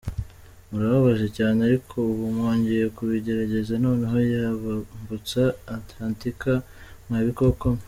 murababaje 0.71 1.27
cyane, 1.37 1.59
ariko 1.69 1.93
ubu 2.11 2.25
mwongeye 2.35 2.85
kubigerageza 2.97 3.73
noneho 3.85 4.17
yabambutsa 4.33 5.41
atlantika 5.77 6.51
mwa 7.07 7.21
bikoko 7.27 7.65
mwe. 7.73 7.79